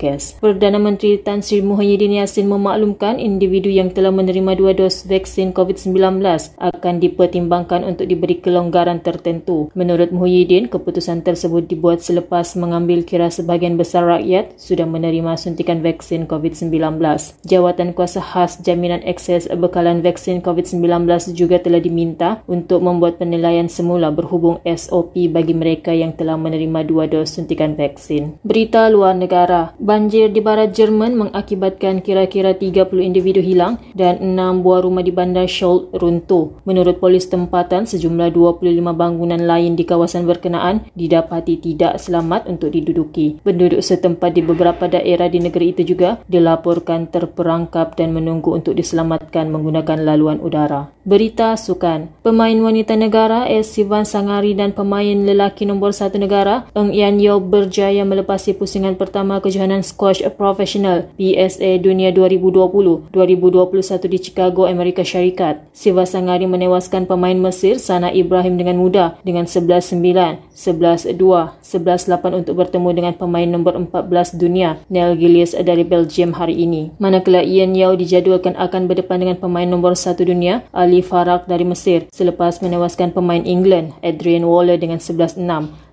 [0.00, 0.40] kes.
[0.42, 6.24] Perdana Menteri Tan Sri Muhyiddin Yassin memaklumkan individu yang telah menerima dua dos vaksin COVID-19
[6.56, 9.68] akan dipertimbangkan untuk diberi kelonggaran tertentu.
[9.76, 16.24] Menurut Muhyiddin, keputusan tersebut dibuat selepas mengambil kira sebahagian besar rakyat sudah menerima suntikan vaksin
[16.24, 21.04] COVID-19 Jawatan Kuasa Khas Jaminan Akses Bekalan Vaksin COVID-19
[21.36, 27.04] juga telah diminta untuk membuat penilaian semula berhubung SOP bagi mereka yang telah menerima dua
[27.06, 28.40] dos suntikan vaksin.
[28.40, 29.76] Berita luar negara.
[29.76, 35.44] Banjir di barat Jerman mengakibatkan kira-kira 30 individu hilang dan 6 buah rumah di bandar
[35.44, 36.56] Scholl runtuh.
[36.64, 38.62] Menurut polis tempatan, sejumlah 25
[38.96, 43.38] bangunan lain di kawasan berkenaan didapati tidak selamat untuk diduduki.
[43.44, 48.78] Penduduk setempat di beberapa daerah di negeri itu juga dilaporkan dilaporkan terperangkap dan menunggu untuk
[48.78, 50.94] diselamatkan menggunakan laluan udara.
[51.02, 52.06] Berita sukan.
[52.22, 53.74] Pemain wanita negara S.
[53.74, 59.42] Sivan Sangari dan pemain lelaki nombor satu negara Eng Yan Yo berjaya melepasi pusingan pertama
[59.42, 65.66] kejohanan squash profesional PSA Dunia 2020 2021 di Chicago, Amerika Syarikat.
[65.74, 72.88] Siva Sangari menewaskan pemain Mesir Sana Ibrahim dengan mudah dengan 11-9, 11-2, 11-8 untuk bertemu
[72.94, 76.92] dengan pemain nombor 14 dunia Neil Gillies dari Belgium hari ini.
[77.00, 82.04] Manakala Ian Yao dijadualkan akan berdepan dengan pemain nombor satu dunia, Ali Farag dari Mesir
[82.12, 85.40] selepas menewaskan pemain England, Adrian Waller dengan 11-6,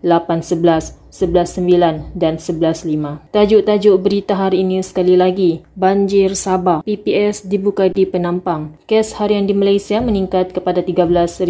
[0.00, 3.34] 8-11, 11.9 dan 11.5.
[3.34, 5.66] Tajuk-tajuk berita hari ini sekali lagi.
[5.74, 6.86] Banjir Sabah.
[6.86, 8.78] PPS dibuka di Penampang.
[8.86, 11.42] Kes harian di Malaysia meningkat kepada 13,000.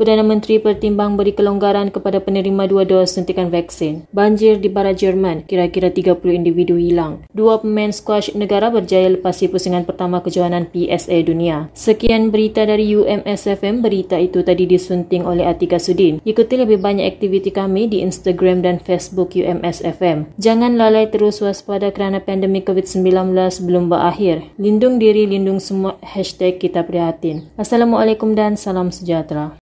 [0.00, 4.08] Perdana Menteri pertimbang beri kelonggaran kepada penerima dua dos suntikan vaksin.
[4.08, 5.44] Banjir di barat Jerman.
[5.44, 7.28] Kira-kira 30 individu hilang.
[7.36, 11.68] Dua pemain squash negara berjaya lepasi pusingan pertama kejohanan PSA dunia.
[11.76, 13.84] Sekian berita dari UMSFM.
[13.84, 16.24] Berita itu tadi disunting oleh Atika Sudin.
[16.24, 20.30] Ikuti lebih banyak aktiviti kami di Instagram dan Facebook Facebook UMS FM.
[20.38, 23.34] Jangan lalai terus waspada kerana pandemik COVID-19
[23.66, 24.54] belum berakhir.
[24.54, 25.98] Lindung diri, lindung semua.
[25.98, 27.50] Hashtag kita prihatin.
[27.58, 29.58] Assalamualaikum dan salam sejahtera.